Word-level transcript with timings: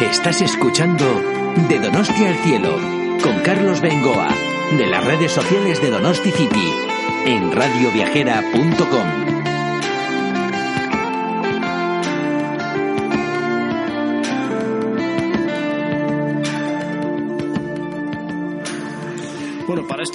Estás 0.00 0.42
escuchando 0.42 1.22
De 1.68 1.78
Donostia 1.78 2.30
al 2.30 2.36
Cielo 2.38 2.78
con 3.22 3.38
Carlos 3.40 3.80
Bengoa 3.80 4.28
de 4.76 4.86
las 4.86 5.04
redes 5.04 5.30
sociales 5.30 5.80
de 5.80 5.90
Donosti 5.90 6.32
City 6.32 6.72
en 7.26 7.52
radioviajera.com. 7.52 9.23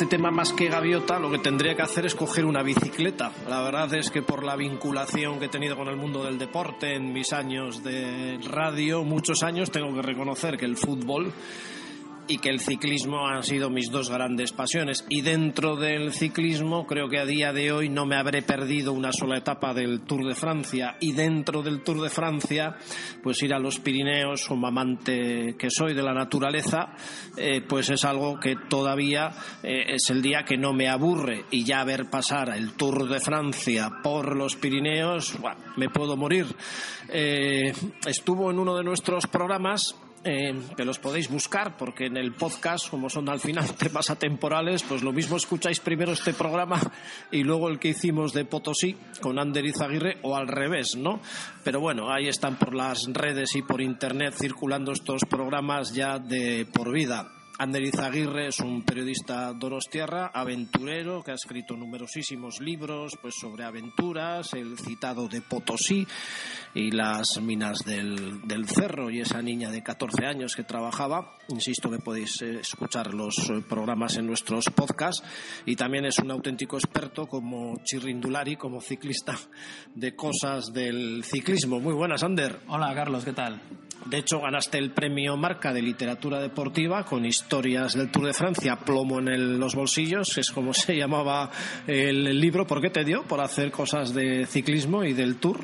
tema 0.09 0.31
más 0.31 0.53
que 0.53 0.67
gaviota, 0.67 1.19
lo 1.19 1.29
que 1.29 1.37
tendría 1.37 1.75
que 1.75 1.83
hacer 1.83 2.07
es 2.07 2.15
coger 2.15 2.43
una 2.45 2.63
bicicleta. 2.63 3.31
La 3.47 3.61
verdad 3.61 3.93
es 3.93 4.09
que 4.09 4.23
por 4.23 4.43
la 4.43 4.55
vinculación 4.55 5.37
que 5.37 5.45
he 5.45 5.49
tenido 5.49 5.77
con 5.77 5.87
el 5.87 5.97
mundo 5.97 6.23
del 6.23 6.39
deporte 6.39 6.95
en 6.95 7.13
mis 7.13 7.31
años 7.31 7.83
de 7.83 8.39
radio, 8.49 9.03
muchos 9.03 9.43
años, 9.43 9.69
tengo 9.69 9.93
que 9.93 10.01
reconocer 10.01 10.57
que 10.57 10.65
el 10.65 10.77
fútbol 10.77 11.31
y 12.29 12.37
que 12.37 12.49
el 12.49 12.59
ciclismo 12.59 13.27
han 13.27 13.43
sido 13.43 13.71
mis 13.71 13.89
dos 13.89 14.09
grandes 14.09 14.53
pasiones. 14.53 15.03
Y 15.09 15.21
dentro 15.21 15.75
del 15.75 16.13
ciclismo 16.13 16.85
creo 16.85 17.09
que 17.09 17.17
a 17.17 17.25
día 17.25 17.51
de 17.51 17.71
hoy 17.71 17.89
no 17.89 18.05
me 18.05 18.15
habré 18.15 18.43
perdido 18.43 18.93
una 18.93 19.11
sola 19.11 19.39
etapa 19.39 19.73
del 19.73 20.01
Tour 20.01 20.27
de 20.27 20.35
Francia. 20.35 20.95
Y 20.99 21.13
dentro 21.13 21.63
del 21.63 21.81
Tour 21.81 22.01
de 22.01 22.09
Francia, 22.11 22.77
pues 23.23 23.41
ir 23.41 23.51
a 23.51 23.59
los 23.59 23.79
Pirineos, 23.79 24.45
como 24.47 24.67
amante 24.67 25.55
que 25.57 25.71
soy 25.71 25.95
de 25.95 26.03
la 26.03 26.13
naturaleza, 26.13 26.93
eh, 27.35 27.61
pues 27.67 27.89
es 27.89 28.05
algo 28.05 28.39
que 28.39 28.55
todavía 28.55 29.31
eh, 29.63 29.95
es 29.95 30.11
el 30.11 30.21
día 30.21 30.43
que 30.43 30.57
no 30.57 30.71
me 30.71 30.87
aburre. 30.87 31.45
Y 31.49 31.63
ya 31.63 31.83
ver 31.83 32.11
pasar 32.11 32.55
el 32.55 32.73
Tour 32.73 33.09
de 33.09 33.19
Francia 33.19 33.89
por 34.03 34.35
los 34.35 34.55
Pirineos, 34.55 35.35
me 35.77 35.89
puedo 35.89 36.15
morir. 36.15 36.45
Eh, 37.09 37.73
estuvo 38.05 38.51
en 38.51 38.59
uno 38.59 38.77
de 38.77 38.83
nuestros 38.83 39.25
programas 39.25 39.95
eh, 40.23 40.53
que 40.75 40.85
los 40.85 40.99
podéis 40.99 41.29
buscar 41.29 41.77
porque 41.77 42.05
en 42.05 42.17
el 42.17 42.33
podcast, 42.33 42.89
como 42.89 43.09
son 43.09 43.29
al 43.29 43.39
final 43.39 43.73
temas 43.77 44.09
atemporales, 44.09 44.83
pues 44.83 45.03
lo 45.03 45.11
mismo 45.11 45.37
escucháis 45.37 45.79
primero 45.79 46.11
este 46.11 46.33
programa 46.33 46.79
y 47.31 47.43
luego 47.43 47.69
el 47.69 47.79
que 47.79 47.89
hicimos 47.89 48.33
de 48.33 48.45
Potosí 48.45 48.95
con 49.21 49.39
Ander 49.39 49.65
Izaguirre 49.65 50.17
o 50.23 50.35
al 50.35 50.47
revés, 50.47 50.95
¿no? 50.95 51.21
Pero 51.63 51.79
bueno, 51.79 52.11
ahí 52.11 52.27
están 52.27 52.57
por 52.57 52.75
las 52.75 53.05
redes 53.11 53.55
y 53.55 53.61
por 53.61 53.81
internet 53.81 54.35
circulando 54.37 54.91
estos 54.91 55.23
programas 55.25 55.93
ya 55.93 56.19
de 56.19 56.65
por 56.65 56.91
vida. 56.91 57.38
Ander 57.61 57.83
Izaguirre 57.83 58.47
es 58.47 58.61
un 58.61 58.83
periodista 58.83 59.51
donostiarra, 59.51 60.27
aventurero, 60.27 61.21
que 61.21 61.31
ha 61.31 61.33
escrito 61.33 61.75
numerosísimos 61.75 62.61
libros 62.61 63.17
pues, 63.21 63.35
sobre 63.35 63.65
aventuras, 63.65 64.53
el 64.53 64.77
citado 64.77 65.27
de 65.27 65.41
Potosí 65.41 66.07
y 66.73 66.91
las 66.91 67.37
minas 67.41 67.79
del, 67.79 68.47
del 68.47 68.65
Cerro 68.65 69.09
y 69.09 69.19
esa 69.19 69.41
niña 69.41 69.71
de 69.71 69.83
14 69.83 70.25
años 70.25 70.55
que 70.55 70.63
trabajaba. 70.63 71.37
Insisto 71.49 71.91
que 71.91 71.99
podéis 71.99 72.41
eh, 72.43 72.61
escuchar 72.61 73.13
los 73.13 73.37
eh, 73.49 73.61
programas 73.67 74.15
en 74.15 74.27
nuestros 74.27 74.69
podcasts 74.69 75.21
y 75.65 75.75
también 75.75 76.05
es 76.05 76.17
un 76.19 76.31
auténtico 76.31 76.77
experto 76.77 77.27
como 77.27 77.75
chirrindulari, 77.83 78.55
como 78.55 78.79
ciclista 78.79 79.37
de 79.95 80.15
cosas 80.15 80.71
del 80.71 81.25
ciclismo. 81.25 81.81
Muy 81.81 81.93
buenas, 81.93 82.23
Ander. 82.23 82.61
Hola, 82.69 82.95
Carlos, 82.95 83.25
¿qué 83.25 83.33
tal? 83.33 83.61
De 84.05 84.17
hecho, 84.17 84.39
ganaste 84.39 84.77
el 84.77 84.91
premio 84.91 85.35
Marca 85.35 85.73
de 85.73 85.81
Literatura 85.81 86.39
Deportiva 86.39 87.03
con 87.03 87.25
historias 87.49 87.95
del 87.95 88.11
Tour 88.11 88.27
de 88.27 88.33
Francia, 88.33 88.75
plomo 88.75 89.17
en 89.19 89.27
el- 89.27 89.57
los 89.57 89.73
bolsillos, 89.73 90.37
es 90.37 90.51
como 90.51 90.71
se 90.75 90.95
llamaba 90.95 91.49
el 91.87 92.39
libro. 92.39 92.67
¿Por 92.67 92.79
qué 92.79 92.91
te 92.91 93.03
dio? 93.03 93.23
Por 93.23 93.41
hacer 93.41 93.71
cosas 93.71 94.13
de 94.13 94.45
ciclismo 94.45 95.03
y 95.03 95.13
del 95.13 95.37
Tour. 95.37 95.61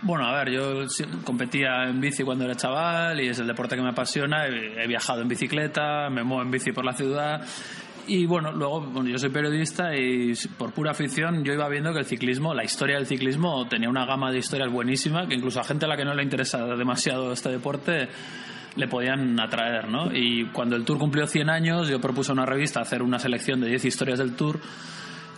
Bueno, 0.00 0.24
a 0.26 0.32
ver, 0.42 0.54
yo 0.54 0.86
competía 1.24 1.84
en 1.86 2.00
bici 2.00 2.22
cuando 2.22 2.46
era 2.46 2.54
chaval 2.54 3.20
y 3.20 3.28
es 3.28 3.38
el 3.40 3.46
deporte 3.46 3.76
que 3.76 3.82
me 3.82 3.90
apasiona. 3.90 4.46
He, 4.46 4.86
viajado 4.86 5.20
en 5.20 5.28
bicicleta, 5.28 6.08
me 6.08 6.22
muevo 6.22 6.42
en 6.42 6.50
bici 6.50 6.72
por 6.72 6.86
la 6.86 6.94
ciudad. 6.94 7.42
Y 8.06 8.24
bueno, 8.24 8.50
luego 8.50 8.80
bueno, 8.80 9.10
yo 9.10 9.18
soy 9.18 9.28
periodista 9.28 9.94
y 9.94 10.32
por 10.56 10.72
pura 10.72 10.92
afición 10.92 11.44
yo 11.44 11.52
iba 11.52 11.68
viendo 11.68 11.92
que 11.92 11.98
el 11.98 12.06
ciclismo, 12.06 12.54
la 12.54 12.64
historia 12.64 12.96
del 12.96 13.06
ciclismo 13.06 13.68
tenía 13.68 13.90
una 13.90 14.06
gama 14.06 14.32
de 14.32 14.38
historias 14.38 14.72
buenísima 14.72 15.28
que 15.28 15.34
incluso 15.34 15.60
a 15.60 15.64
gente 15.64 15.84
a 15.84 15.88
la 15.88 15.96
que 15.98 16.06
no 16.06 16.14
le 16.14 16.22
interesa 16.22 16.64
demasiado 16.74 17.32
este 17.34 17.50
deporte 17.50 18.08
le 18.76 18.88
podían 18.88 19.38
atraer, 19.40 19.88
¿no? 19.88 20.10
Y 20.12 20.46
cuando 20.52 20.76
el 20.76 20.84
Tour 20.84 20.98
cumplió 20.98 21.26
100 21.26 21.50
años 21.50 21.88
yo 21.88 22.00
propuse 22.00 22.30
a 22.30 22.34
una 22.34 22.46
revista 22.46 22.80
hacer 22.80 23.02
una 23.02 23.18
selección 23.18 23.60
de 23.60 23.68
10 23.68 23.84
historias 23.84 24.18
del 24.18 24.34
Tour 24.34 24.60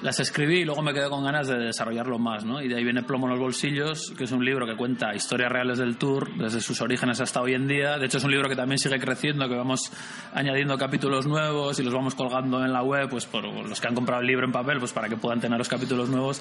las 0.03 0.19
escribí 0.21 0.61
y 0.61 0.65
luego 0.65 0.83
me 0.83 0.95
quedé 0.95 1.09
con 1.09 1.25
ganas 1.25 1.49
de 1.49 1.59
desarrollarlo 1.59 2.19
más, 2.19 2.45
¿no? 2.45 2.63
Y 2.63 2.69
de 2.69 2.77
ahí 2.77 2.85
viene 2.85 3.03
Plomo 3.03 3.27
en 3.27 3.33
los 3.33 3.41
bolsillos, 3.41 4.13
que 4.17 4.25
es 4.25 4.33
un 4.33 4.45
libro 4.45 4.67
que 4.67 4.77
cuenta 4.77 5.15
historias 5.15 5.53
reales 5.53 5.79
del 5.79 5.97
Tour, 5.97 6.35
desde 6.37 6.61
sus 6.61 6.81
orígenes 6.81 7.21
hasta 7.21 7.41
hoy 7.43 7.55
en 7.55 7.69
día. 7.69 7.99
De 7.99 8.07
hecho, 8.07 8.19
es 8.19 8.25
un 8.25 8.31
libro 8.31 8.49
que 8.49 8.57
también 8.57 8.79
sigue 8.79 8.99
creciendo, 8.99 9.49
que 9.49 9.55
vamos 9.55 9.93
añadiendo 10.33 10.79
capítulos 10.79 11.27
nuevos 11.27 11.79
y 11.79 11.83
los 11.83 11.93
vamos 11.93 12.15
colgando 12.15 12.65
en 12.65 12.73
la 12.73 12.83
web, 12.83 13.09
pues 13.11 13.27
por 13.27 13.45
los 13.45 13.81
que 13.81 13.89
han 13.89 13.95
comprado 13.95 14.23
el 14.23 14.27
libro 14.27 14.47
en 14.47 14.53
papel, 14.53 14.79
pues 14.79 14.93
para 14.93 15.09
que 15.09 15.17
puedan 15.17 15.41
tener 15.41 15.59
los 15.59 15.69
capítulos 15.69 16.09
nuevos. 16.09 16.41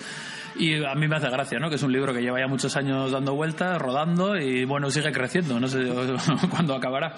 Y 0.57 0.83
a 0.83 0.95
mí 0.95 1.07
me 1.07 1.17
hace 1.17 1.29
gracia, 1.29 1.59
¿no? 1.59 1.69
Que 1.69 1.75
es 1.75 1.83
un 1.83 1.91
libro 1.91 2.13
que 2.13 2.21
lleva 2.21 2.39
ya 2.39 2.47
muchos 2.47 2.75
años 2.77 3.11
dando 3.11 3.35
vueltas, 3.35 3.79
rodando 3.81 4.37
y, 4.37 4.65
bueno, 4.65 4.89
sigue 4.89 5.11
creciendo. 5.11 5.59
No 5.59 5.67
sé 5.67 5.79
cuándo 6.49 6.75
acabará. 6.75 7.15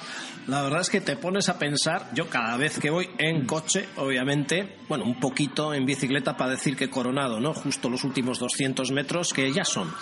La 0.48 0.64
verdad 0.64 0.82
es 0.82 0.90
que 0.90 1.02
te 1.02 1.16
pones 1.16 1.50
a 1.50 1.60
pensar, 1.60 2.08
yo 2.14 2.30
cada 2.30 2.58
vez 2.58 2.80
que 2.80 2.90
voy 2.90 3.10
en 3.18 3.46
coche, 3.46 3.88
obviamente, 3.98 4.78
bueno, 4.88 5.06
un 5.06 5.20
poquito 5.20 5.74
en 5.74 5.86
bicicleta 5.86 6.31
para 6.38 6.52
decir 6.52 6.76
que 6.76 6.90
coronado, 6.90 7.40
¿no? 7.40 7.54
Justo 7.54 7.90
los 7.90 8.04
últimos 8.04 8.40
200 8.40 8.92
metros 8.92 9.34
que 9.34 9.52
ya 9.52 9.66
son. 9.66 9.92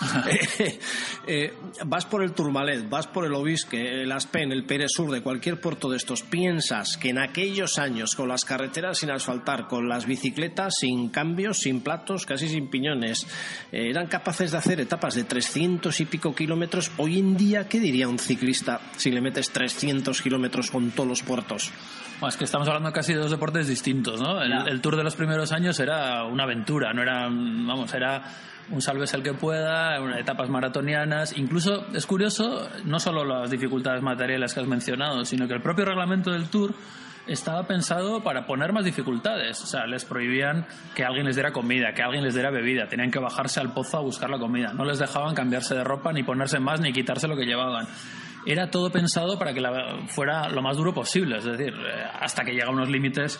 Eh, 0.60 0.78
eh, 1.26 1.54
vas 1.86 2.04
por 2.04 2.22
el 2.22 2.32
Turmalet, 2.32 2.88
vas 2.88 3.06
por 3.06 3.24
el 3.24 3.34
Obisque, 3.34 4.02
el 4.02 4.12
Aspen, 4.12 4.52
el 4.52 4.64
Pérez 4.64 4.90
Sur, 4.94 5.10
de 5.10 5.22
cualquier 5.22 5.60
puerto 5.60 5.88
de 5.88 5.96
estos, 5.96 6.22
piensas 6.22 6.96
que 6.96 7.10
en 7.10 7.18
aquellos 7.18 7.78
años, 7.78 8.14
con 8.14 8.28
las 8.28 8.44
carreteras 8.44 8.98
sin 8.98 9.10
asfaltar, 9.10 9.66
con 9.66 9.88
las 9.88 10.06
bicicletas 10.06 10.74
sin 10.78 11.08
cambios, 11.08 11.58
sin 11.58 11.80
platos, 11.80 12.26
casi 12.26 12.48
sin 12.48 12.68
piñones, 12.68 13.26
eh, 13.72 13.88
eran 13.90 14.06
capaces 14.06 14.52
de 14.52 14.58
hacer 14.58 14.80
etapas 14.80 15.14
de 15.14 15.24
300 15.24 16.00
y 16.00 16.04
pico 16.04 16.34
kilómetros. 16.34 16.90
Hoy 16.98 17.18
en 17.18 17.36
día, 17.36 17.68
¿qué 17.68 17.80
diría 17.80 18.08
un 18.08 18.18
ciclista 18.18 18.80
si 18.96 19.10
le 19.10 19.20
metes 19.20 19.50
300 19.50 20.20
kilómetros 20.22 20.70
con 20.70 20.90
todos 20.90 21.08
los 21.08 21.22
puertos? 21.22 21.72
Bueno, 22.20 22.28
es 22.28 22.36
que 22.36 22.44
estamos 22.44 22.68
hablando 22.68 22.92
casi 22.92 23.14
de 23.14 23.20
dos 23.20 23.30
deportes 23.30 23.66
distintos, 23.66 24.20
¿no? 24.20 24.42
El, 24.42 24.68
el 24.68 24.80
Tour 24.82 24.96
de 24.96 25.04
los 25.04 25.16
primeros 25.16 25.52
años 25.52 25.80
era 25.80 26.19
una 26.24 26.44
aventura, 26.44 26.92
no 26.92 27.02
era, 27.02 27.24
vamos, 27.24 27.92
era 27.94 28.22
un 28.70 28.80
salves 28.80 29.12
el 29.14 29.22
que 29.22 29.34
pueda, 29.34 29.96
etapas 30.18 30.48
maratonianas. 30.48 31.36
Incluso 31.36 31.86
es 31.94 32.06
curioso, 32.06 32.68
no 32.84 33.00
solo 33.00 33.24
las 33.24 33.50
dificultades 33.50 34.02
materiales 34.02 34.54
que 34.54 34.60
has 34.60 34.66
mencionado, 34.66 35.24
sino 35.24 35.48
que 35.48 35.54
el 35.54 35.62
propio 35.62 35.84
reglamento 35.84 36.30
del 36.30 36.48
Tour 36.48 36.74
estaba 37.26 37.66
pensado 37.66 38.22
para 38.22 38.46
poner 38.46 38.72
más 38.72 38.84
dificultades. 38.84 39.60
O 39.62 39.66
sea, 39.66 39.86
les 39.86 40.04
prohibían 40.04 40.66
que 40.94 41.04
alguien 41.04 41.26
les 41.26 41.36
diera 41.36 41.52
comida, 41.52 41.92
que 41.94 42.02
alguien 42.02 42.24
les 42.24 42.34
diera 42.34 42.50
bebida. 42.50 42.88
Tenían 42.88 43.10
que 43.10 43.18
bajarse 43.18 43.60
al 43.60 43.72
pozo 43.72 43.98
a 43.98 44.00
buscar 44.00 44.30
la 44.30 44.38
comida. 44.38 44.72
No 44.72 44.84
les 44.84 44.98
dejaban 44.98 45.34
cambiarse 45.34 45.74
de 45.74 45.84
ropa, 45.84 46.12
ni 46.12 46.22
ponerse 46.22 46.58
más, 46.58 46.80
ni 46.80 46.92
quitarse 46.92 47.28
lo 47.28 47.36
que 47.36 47.44
llevaban. 47.44 47.86
Era 48.46 48.70
todo 48.70 48.90
pensado 48.90 49.38
para 49.38 49.52
que 49.52 49.62
fuera 50.08 50.48
lo 50.48 50.62
más 50.62 50.76
duro 50.76 50.94
posible. 50.94 51.38
Es 51.38 51.44
decir, 51.44 51.74
eh, 51.74 52.04
hasta 52.20 52.42
que 52.42 52.52
llega 52.52 52.66
a 52.66 52.70
unos 52.70 52.88
límites, 52.88 53.38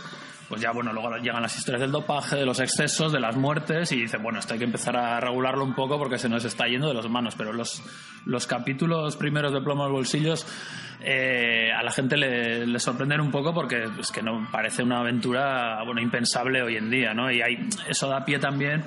pues 0.50 0.60
ya, 0.60 0.72
bueno, 0.72 0.92
luego 0.92 1.16
llegan 1.18 1.42
las 1.42 1.56
historias 1.56 1.80
del 1.80 1.92
dopaje, 1.92 2.34
de 2.34 2.44
los 2.44 2.58
excesos, 2.58 3.12
de 3.12 3.20
las 3.20 3.36
muertes, 3.36 3.92
y 3.92 4.00
dicen, 4.00 4.20
bueno, 4.20 4.40
esto 4.40 4.54
hay 4.54 4.58
que 4.58 4.64
empezar 4.64 4.96
a 4.96 5.20
regularlo 5.20 5.64
un 5.64 5.76
poco 5.76 5.96
porque 5.96 6.18
se 6.18 6.28
nos 6.28 6.44
está 6.44 6.66
yendo 6.66 6.88
de 6.88 6.94
las 6.94 7.08
manos. 7.08 7.36
Pero 7.36 7.52
los, 7.52 7.80
los 8.26 8.48
capítulos 8.48 9.16
primeros 9.16 9.52
de 9.52 9.60
Plomo 9.60 9.84
en 9.84 9.92
los 9.92 10.00
Bolsillos 10.00 10.44
eh, 11.02 11.70
a 11.72 11.84
la 11.84 11.92
gente 11.92 12.16
le, 12.16 12.66
le 12.66 12.78
sorprenden 12.80 13.20
un 13.20 13.30
poco 13.30 13.54
porque 13.54 13.84
es 14.00 14.10
que 14.10 14.22
no 14.22 14.48
parece 14.50 14.82
una 14.82 14.98
aventura 14.98 15.84
bueno 15.84 16.00
impensable 16.00 16.60
hoy 16.62 16.76
en 16.76 16.90
día, 16.90 17.14
¿no? 17.14 17.30
Y 17.30 17.42
hay, 17.42 17.68
eso 17.88 18.08
da 18.08 18.24
pie 18.24 18.40
también 18.40 18.82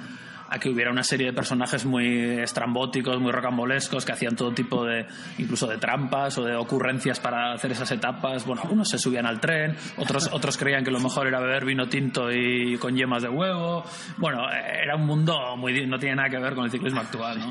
a 0.54 0.60
que 0.60 0.70
hubiera 0.70 0.92
una 0.92 1.02
serie 1.02 1.28
de 1.28 1.34
personajes 1.34 1.84
muy 1.84 2.40
estrambóticos, 2.40 3.20
muy 3.20 3.32
rocambolescos, 3.32 4.06
que 4.06 4.12
hacían 4.12 4.36
todo 4.36 4.52
tipo 4.52 4.86
de, 4.86 5.08
incluso 5.40 5.66
de 5.66 5.80
trampas 5.80 6.38
o 6.38 6.44
de 6.44 6.56
ocurrencias 6.56 7.20
para 7.20 7.54
hacer 7.54 7.72
esas 7.72 7.90
etapas. 7.92 8.46
Bueno, 8.46 8.62
algunos 8.62 8.88
se 8.88 9.00
subían 9.00 9.26
al 9.26 9.40
tren, 9.40 9.76
otros, 9.98 10.30
otros 10.32 10.56
creían 10.56 10.84
que 10.84 10.92
lo 10.92 11.00
mejor 11.00 11.26
era 11.26 11.40
beber 11.40 11.66
vino 11.66 11.90
tinto 11.90 12.32
y 12.32 12.78
con 12.78 12.96
yemas 12.96 13.24
de 13.24 13.30
huevo. 13.30 13.84
Bueno, 14.18 14.48
era 14.52 14.96
un 14.96 15.08
mundo 15.08 15.58
muy, 15.58 15.88
no 15.88 15.98
tiene 15.98 16.18
nada 16.18 16.30
que 16.30 16.38
ver 16.38 16.54
con 16.54 16.66
el 16.66 16.72
ciclismo 16.72 17.02
actual, 17.02 17.40
¿no? 17.40 17.50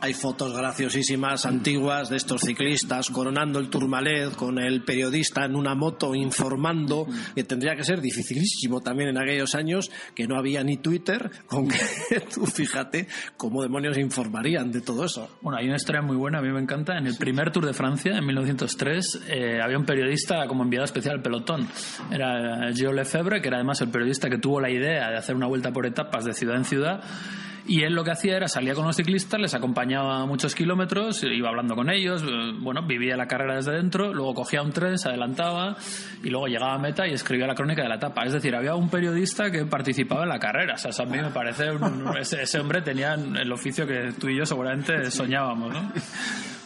Hay 0.00 0.14
fotos 0.14 0.56
graciosísimas 0.56 1.44
antiguas 1.44 2.08
de 2.08 2.16
estos 2.18 2.42
ciclistas 2.42 3.10
coronando 3.10 3.58
el 3.58 3.68
Tourmalet 3.68 4.32
con 4.36 4.60
el 4.60 4.84
periodista 4.84 5.44
en 5.44 5.56
una 5.56 5.74
moto 5.74 6.14
informando, 6.14 7.04
que 7.34 7.42
tendría 7.42 7.74
que 7.74 7.82
ser 7.82 8.00
dificilísimo 8.00 8.80
también 8.80 9.08
en 9.08 9.18
aquellos 9.18 9.56
años, 9.56 9.90
que 10.14 10.28
no 10.28 10.38
había 10.38 10.62
ni 10.62 10.76
Twitter, 10.76 11.28
con 11.48 11.66
que 11.66 12.20
tú 12.32 12.46
fíjate 12.46 13.08
cómo 13.36 13.60
demonios 13.60 13.98
informarían 13.98 14.70
de 14.70 14.82
todo 14.82 15.04
eso. 15.04 15.36
Bueno, 15.42 15.58
hay 15.58 15.66
una 15.66 15.76
historia 15.76 16.00
muy 16.00 16.16
buena, 16.16 16.38
a 16.38 16.42
mí 16.42 16.52
me 16.52 16.60
encanta. 16.60 16.96
En 16.96 17.08
el 17.08 17.16
primer 17.16 17.50
Tour 17.50 17.66
de 17.66 17.74
Francia, 17.74 18.16
en 18.16 18.24
1903, 18.24 19.22
eh, 19.28 19.60
había 19.60 19.78
un 19.78 19.84
periodista 19.84 20.46
como 20.46 20.62
enviado 20.62 20.84
especial 20.84 21.16
al 21.16 21.22
pelotón. 21.22 21.68
Era 22.12 22.72
Gilles 22.72 22.94
Lefebvre, 22.94 23.42
que 23.42 23.48
era 23.48 23.56
además 23.56 23.80
el 23.80 23.88
periodista 23.88 24.30
que 24.30 24.38
tuvo 24.38 24.60
la 24.60 24.70
idea 24.70 25.10
de 25.10 25.16
hacer 25.16 25.34
una 25.34 25.48
vuelta 25.48 25.72
por 25.72 25.86
etapas 25.86 26.24
de 26.24 26.34
ciudad 26.34 26.56
en 26.56 26.64
ciudad. 26.64 27.02
Y 27.68 27.82
él 27.82 27.92
lo 27.92 28.02
que 28.02 28.12
hacía 28.12 28.34
era 28.34 28.48
salía 28.48 28.74
con 28.74 28.86
los 28.86 28.96
ciclistas, 28.96 29.38
les 29.38 29.52
acompañaba 29.52 30.24
muchos 30.24 30.54
kilómetros, 30.54 31.22
iba 31.22 31.50
hablando 31.50 31.76
con 31.76 31.90
ellos, 31.90 32.22
eh, 32.22 32.54
bueno, 32.60 32.86
vivía 32.86 33.14
la 33.14 33.28
carrera 33.28 33.56
desde 33.56 33.72
dentro, 33.72 34.14
luego 34.14 34.32
cogía 34.32 34.62
un 34.62 34.72
tren, 34.72 34.96
se 34.96 35.10
adelantaba 35.10 35.76
y 36.24 36.30
luego 36.30 36.46
llegaba 36.46 36.72
a 36.72 36.78
meta 36.78 37.06
y 37.06 37.12
escribía 37.12 37.46
la 37.46 37.54
crónica 37.54 37.82
de 37.82 37.90
la 37.90 37.96
etapa. 37.96 38.24
Es 38.24 38.32
decir, 38.32 38.56
había 38.56 38.74
un 38.74 38.88
periodista 38.88 39.50
que 39.50 39.66
participaba 39.66 40.22
en 40.22 40.30
la 40.30 40.38
carrera. 40.38 40.76
O 40.76 40.78
sea, 40.78 41.04
a 41.04 41.06
mí 41.06 41.18
me 41.18 41.28
parece, 41.28 41.66
ese, 42.40 42.58
hombre 42.58 42.80
tenía 42.80 43.12
el 43.14 43.52
oficio 43.52 43.86
que 43.86 44.14
tú 44.18 44.30
y 44.30 44.38
yo 44.38 44.46
seguramente 44.46 45.10
soñábamos, 45.10 45.74
¿no? 45.74 45.92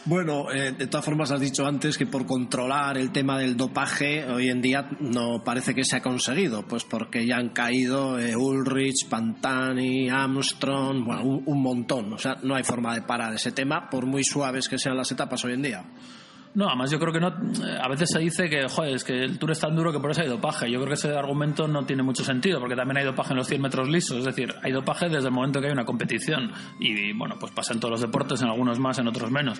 Bueno, 0.05 0.51
eh, 0.51 0.73
de 0.73 0.87
todas 0.87 1.05
formas 1.05 1.31
has 1.31 1.39
dicho 1.39 1.65
antes 1.65 1.97
que 1.97 2.05
por 2.05 2.25
controlar 2.25 2.97
el 2.97 3.13
tema 3.13 3.39
del 3.39 3.55
dopaje 3.55 4.25
hoy 4.25 4.49
en 4.49 4.61
día 4.61 4.89
no 4.99 5.45
parece 5.45 5.73
que 5.73 5.85
se 5.85 5.95
ha 5.95 6.01
conseguido, 6.01 6.67
pues 6.67 6.83
porque 6.83 7.25
ya 7.25 7.37
han 7.37 7.49
caído 7.49 8.19
eh, 8.19 8.35
Ulrich, 8.35 9.07
Pantani, 9.07 10.09
Armstrong, 10.09 11.05
bueno, 11.05 11.23
un, 11.45 11.61
montón. 11.61 12.11
O 12.11 12.17
sea, 12.17 12.35
no 12.43 12.55
hay 12.55 12.65
forma 12.65 12.93
de 12.95 13.03
parar 13.03 13.33
ese 13.33 13.53
tema, 13.53 13.89
por 13.89 14.05
muy 14.05 14.25
suaves 14.25 14.67
que 14.67 14.77
sean 14.77 14.97
las 14.97 15.09
etapas 15.09 15.45
hoy 15.45 15.53
en 15.53 15.61
día. 15.61 15.85
No, 16.55 16.67
además 16.67 16.91
yo 16.91 16.99
creo 16.99 17.11
que 17.11 17.19
no. 17.19 17.33
A 17.81 17.87
veces 17.87 18.09
se 18.13 18.19
dice 18.19 18.47
que, 18.47 18.67
joder, 18.67 18.95
es 18.95 19.03
que 19.03 19.23
el 19.23 19.39
tour 19.39 19.51
es 19.51 19.59
tan 19.59 19.75
duro 19.75 19.91
que 19.91 19.99
por 19.99 20.11
eso 20.11 20.21
hay 20.21 20.27
dopaje. 20.27 20.69
Yo 20.69 20.77
creo 20.79 20.89
que 20.89 20.93
ese 20.93 21.15
argumento 21.15 21.67
no 21.67 21.85
tiene 21.85 22.03
mucho 22.03 22.23
sentido, 22.23 22.59
porque 22.59 22.75
también 22.75 22.97
hay 22.97 23.05
dopaje 23.05 23.31
en 23.31 23.37
los 23.37 23.47
100 23.47 23.61
metros 23.61 23.89
lisos. 23.89 24.19
Es 24.19 24.25
decir, 24.25 24.53
hay 24.61 24.71
dopaje 24.71 25.09
desde 25.09 25.29
el 25.29 25.33
momento 25.33 25.59
que 25.59 25.67
hay 25.67 25.73
una 25.73 25.85
competición. 25.85 26.51
Y, 26.79 27.13
bueno, 27.13 27.37
pues 27.39 27.51
pasa 27.51 27.73
en 27.73 27.79
todos 27.79 27.93
los 27.93 28.01
deportes, 28.01 28.41
en 28.41 28.49
algunos 28.49 28.79
más, 28.79 28.99
en 28.99 29.07
otros 29.07 29.31
menos. 29.31 29.59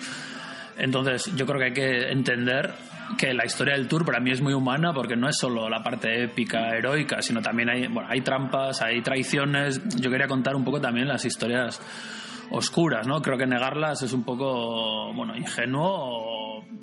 Entonces, 0.77 1.35
yo 1.35 1.45
creo 1.45 1.59
que 1.59 1.65
hay 1.65 1.73
que 1.73 2.11
entender 2.11 2.73
que 3.17 3.33
la 3.33 3.45
historia 3.45 3.73
del 3.73 3.87
Tour 3.87 4.05
para 4.05 4.19
mí 4.19 4.31
es 4.31 4.41
muy 4.41 4.53
humana 4.53 4.93
porque 4.93 5.15
no 5.15 5.29
es 5.29 5.37
solo 5.37 5.69
la 5.69 5.83
parte 5.83 6.23
épica, 6.23 6.75
heroica, 6.75 7.21
sino 7.21 7.41
también 7.41 7.69
hay, 7.69 7.87
bueno, 7.87 8.09
hay 8.09 8.21
trampas, 8.21 8.81
hay 8.81 9.01
traiciones. 9.01 9.81
Yo 9.99 10.09
quería 10.09 10.27
contar 10.27 10.55
un 10.55 10.63
poco 10.63 10.79
también 10.79 11.07
las 11.07 11.25
historias 11.25 11.81
oscuras, 12.51 13.07
¿no? 13.07 13.21
Creo 13.21 13.37
que 13.37 13.45
negarlas 13.45 14.01
es 14.03 14.13
un 14.13 14.23
poco, 14.23 15.13
bueno, 15.13 15.35
ingenuo 15.35 15.83
o, 15.85 16.32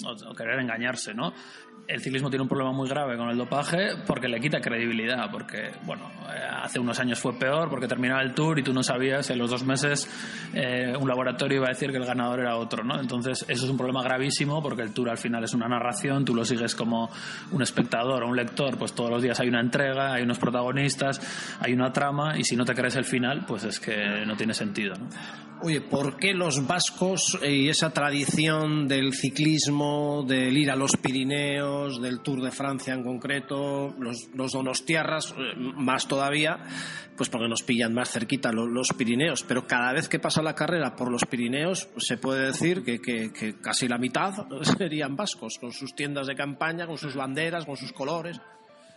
o 0.05 0.35
querer 0.35 0.58
engañarse, 0.61 1.14
¿no? 1.14 1.32
El 1.90 2.00
ciclismo 2.00 2.31
tiene 2.31 2.42
un 2.42 2.48
problema 2.48 2.72
muy 2.72 2.88
grave 2.88 3.16
con 3.16 3.28
el 3.28 3.37
dopaje 3.37 3.96
porque 4.06 4.28
le 4.28 4.38
quita 4.40 4.60
credibilidad, 4.60 5.28
porque, 5.31 5.72
bueno, 5.84 6.08
eh, 6.28 6.38
hace 6.62 6.78
unos 6.78 7.00
años 7.00 7.19
fue 7.19 7.37
peor 7.37 7.69
porque 7.69 7.88
terminaba 7.88 8.22
el 8.22 8.32
tour 8.32 8.58
y 8.60 8.62
tú 8.62 8.72
no 8.72 8.82
sabías, 8.82 9.28
en 9.31 9.38
los 9.38 9.50
dos 9.50 9.64
meses 9.64 10.08
eh, 10.54 10.94
un 10.98 11.08
laboratorio 11.08 11.58
iba 11.58 11.66
a 11.66 11.70
decir 11.70 11.90
que 11.90 11.96
el 11.96 12.04
ganador 12.04 12.40
era 12.40 12.56
otro, 12.56 12.84
¿no? 12.84 13.00
Entonces, 13.00 13.44
eso 13.48 13.64
es 13.64 13.70
un 13.70 13.76
problema 13.76 14.02
gravísimo 14.02 14.62
porque 14.62 14.82
el 14.82 14.92
tour 14.92 15.10
al 15.10 15.19
final 15.19 15.42
es 15.42 15.52
una 15.52 15.66
narración, 15.66 16.25
tú 16.25 16.34
lo 16.34 16.44
sigues 16.44 16.76
como 16.76 17.10
un 17.50 17.62
espectador 17.62 18.22
o 18.22 18.28
un 18.28 18.37
lector, 18.37 18.78
pues 18.78 18.92
todos 18.92 19.10
los 19.10 19.22
días 19.22 19.40
hay 19.40 19.48
una 19.48 19.60
entrega, 19.60 20.14
hay 20.14 20.22
unos 20.22 20.38
protagonistas, 20.38 21.20
hay 21.60 21.72
una 21.72 21.92
trama 21.92 22.38
y 22.38 22.44
si 22.44 22.54
no 22.54 22.64
te 22.64 22.75
crees 22.75 22.94
el 22.96 23.04
final, 23.04 23.44
pues 23.46 23.64
es 23.64 23.81
que 23.81 24.25
no 24.25 24.37
tiene 24.37 24.54
sentido. 24.54 24.94
Oye, 25.62 25.82
¿por 25.82 26.16
qué 26.16 26.32
los 26.32 26.66
vascos 26.66 27.38
y 27.46 27.69
esa 27.69 27.90
tradición 27.90 28.88
del 28.88 29.12
ciclismo, 29.12 30.25
del 30.26 30.56
ir 30.56 30.70
a 30.70 30.76
los 30.76 30.96
Pirineos, 30.96 31.80
del 31.88 32.21
Tour 32.21 32.43
de 32.43 32.50
Francia 32.50 32.94
en 32.94 33.03
concreto, 33.03 33.94
los, 33.99 34.53
donostiarras 34.53 35.32
eh, 35.32 35.56
más 35.56 36.06
todavía, 36.06 36.59
pues 37.17 37.29
porque 37.29 37.49
nos 37.49 37.62
pillan 37.62 37.94
más 37.94 38.11
cerquita 38.11 38.53
los, 38.53 38.88
Pirineos? 38.97 39.44
Pero 39.44 39.67
cada 39.67 39.93
vez 39.93 40.09
que 40.09 40.19
pasa 40.19 40.43
la 40.43 40.55
carrera 40.55 40.94
por 40.97 41.11
los 41.11 41.25
Pirineos, 41.25 41.88
se 41.97 42.17
puede 42.17 42.47
decir 42.47 42.85
que 42.85 43.55
casi 43.61 43.88
la 43.88 43.99
mitad 43.99 44.35
serían 44.79 45.17
vascos, 45.17 45.59
con 45.59 45.73
sus 45.73 45.94
tiendas 45.94 46.27
de 46.27 46.35
campaña, 46.35 46.87
con 46.87 46.99
sus 46.99 47.15
banderas, 47.15 47.65
con 47.65 47.77
sus 47.77 47.93
colores. 47.93 48.41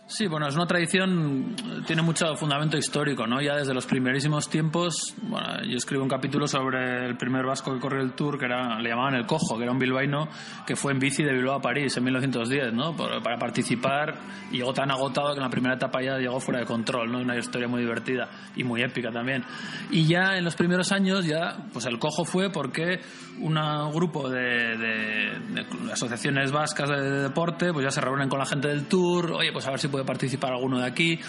Sí, 0.06 0.26
bueno, 0.26 0.46
es 0.46 0.54
una 0.54 0.66
tradición, 0.66 1.56
tiene 1.86 2.02
mucho 2.02 2.36
fundamento 2.36 2.76
histórico, 2.76 3.26
¿no? 3.26 3.40
Ya 3.40 3.56
desde 3.56 3.72
los 3.72 3.86
primerísimos 3.86 4.50
tiempos, 4.50 5.14
bueno, 5.22 5.64
yo 5.64 5.78
escribo 5.78 6.02
un 6.02 6.10
capítulo 6.10 6.46
sobre 6.46 7.06
el 7.06 7.16
primer 7.16 7.46
vasco 7.46 7.72
que 7.72 7.80
corrió 7.80 8.02
el 8.02 8.12
Tour, 8.12 8.38
que 8.38 8.44
era, 8.44 8.78
le 8.78 8.90
llamaban 8.90 9.14
el 9.14 9.24
Cojo, 9.24 9.56
que 9.56 9.62
era 9.62 9.72
un 9.72 9.78
bilbaíno 9.78 10.28
que 10.66 10.76
fue 10.76 10.92
en 10.92 10.98
bici 10.98 11.22
de 11.22 11.32
Bilbao 11.32 11.54
a 11.56 11.62
París 11.62 11.96
en 11.96 12.04
1910, 12.04 12.74
¿no? 12.74 12.94
para 12.94 13.38
participar 13.38 14.14
y 14.52 14.58
llegó 14.58 14.74
tan 14.74 14.90
agotado 14.90 15.28
que 15.28 15.38
en 15.38 15.44
la 15.44 15.48
primera 15.48 15.76
etapa 15.76 16.02
ya 16.02 16.18
llegó 16.18 16.38
fuera 16.38 16.60
de 16.60 16.66
control, 16.66 17.10
¿no? 17.10 17.20
Una 17.20 17.38
historia 17.38 17.66
muy 17.66 17.80
divertida 17.80 18.28
y 18.56 18.62
muy 18.62 18.82
épica 18.82 19.10
también. 19.10 19.42
Y 19.90 20.06
ya 20.06 20.36
en 20.36 20.44
los 20.44 20.54
primeros 20.54 20.92
años, 20.92 21.24
ya, 21.24 21.56
pues 21.72 21.86
el 21.86 21.98
Cojo 21.98 22.26
fue 22.26 22.50
porque 22.50 23.00
un 23.40 23.54
grupo 23.92 24.28
de, 24.28 24.76
de, 24.76 25.92
asociaciones 25.92 26.52
vascas 26.52 26.90
de, 26.90 27.22
deporte, 27.22 27.72
pues 27.72 27.84
ya 27.84 27.90
se 27.90 28.02
reúnen 28.02 28.28
con 28.28 28.38
la 28.38 28.46
gente 28.46 28.68
del 28.68 28.86
Tour, 28.86 29.32
oye, 29.32 29.50
pues 29.50 29.66
a 29.66 29.70
ver 29.70 29.80
si 29.80 29.88
puede 29.94 30.04
participar 30.04 30.52
alguno 30.52 30.80
de 30.80 30.86
aquí. 30.86 31.20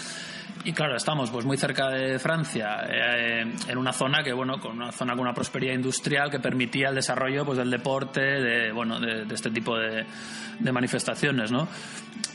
Y 0.64 0.72
claro, 0.72 0.96
estamos 0.96 1.30
pues 1.30 1.44
muy 1.44 1.56
cerca 1.56 1.88
de 1.90 2.18
Francia, 2.18 2.80
eh, 2.88 3.44
en 3.68 3.78
una 3.78 3.92
zona 3.92 4.24
que 4.24 4.32
bueno, 4.32 4.58
con 4.58 4.72
una 4.72 4.90
zona 4.90 5.12
con 5.12 5.20
una 5.20 5.32
prosperidad 5.32 5.74
industrial 5.74 6.28
que 6.28 6.40
permitía 6.40 6.88
el 6.88 6.96
desarrollo 6.96 7.44
pues 7.44 7.58
del 7.58 7.70
deporte, 7.70 8.20
de 8.20 8.72
bueno, 8.72 8.98
de, 8.98 9.32
este 9.32 9.50
tipo 9.50 9.78
de, 9.78 10.04
de, 10.58 10.72
manifestaciones, 10.72 11.52
¿no? 11.52 11.68